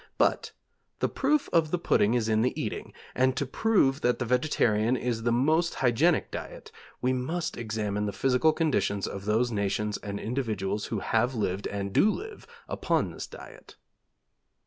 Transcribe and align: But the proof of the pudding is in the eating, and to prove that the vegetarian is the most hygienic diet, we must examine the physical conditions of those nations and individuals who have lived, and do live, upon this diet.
But 0.17 0.51
the 0.97 1.07
proof 1.07 1.47
of 1.53 1.69
the 1.69 1.77
pudding 1.77 2.15
is 2.15 2.27
in 2.27 2.41
the 2.41 2.59
eating, 2.59 2.91
and 3.13 3.37
to 3.37 3.45
prove 3.45 4.01
that 4.01 4.17
the 4.17 4.25
vegetarian 4.25 4.97
is 4.97 5.21
the 5.21 5.31
most 5.31 5.75
hygienic 5.75 6.31
diet, 6.31 6.71
we 7.03 7.13
must 7.13 7.55
examine 7.55 8.07
the 8.07 8.11
physical 8.11 8.51
conditions 8.51 9.05
of 9.05 9.25
those 9.25 9.51
nations 9.51 9.97
and 9.99 10.19
individuals 10.19 10.85
who 10.85 11.01
have 11.01 11.35
lived, 11.35 11.67
and 11.67 11.93
do 11.93 12.09
live, 12.09 12.47
upon 12.67 13.11
this 13.11 13.27
diet. 13.27 13.75